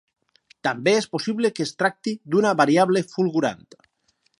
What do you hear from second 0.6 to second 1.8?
També és possible que es